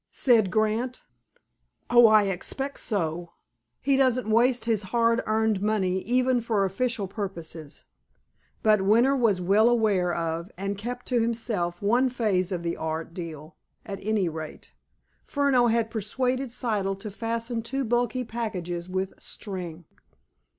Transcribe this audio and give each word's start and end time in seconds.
said 0.11 0.49
Grant. 0.49 1.03
"Oh, 1.87 2.07
I 2.07 2.23
expect 2.23 2.79
so. 2.79 3.33
He 3.83 3.97
doesn't 3.97 4.27
waste 4.27 4.65
his 4.65 4.81
hard 4.81 5.21
earned 5.27 5.61
money, 5.61 5.99
even 6.05 6.41
for 6.41 6.65
official 6.65 7.07
purposes." 7.07 7.83
But 8.63 8.81
Winter 8.81 9.15
was 9.15 9.39
well 9.39 9.69
aware 9.69 10.11
of, 10.11 10.49
and 10.57 10.75
kept 10.75 11.05
to 11.09 11.19
himself 11.19 11.83
one 11.83 12.09
phase 12.09 12.51
of 12.51 12.63
the 12.63 12.75
art 12.77 13.13
deal, 13.13 13.57
at 13.85 13.99
any 14.03 14.27
rate. 14.27 14.71
Furneaux 15.23 15.67
had 15.67 15.91
persuaded 15.91 16.49
Siddle 16.49 16.97
to 16.97 17.11
fasten 17.11 17.61
two 17.61 17.85
bulky 17.85 18.23
packages 18.23 18.89
with 18.89 19.13
string! 19.19 19.85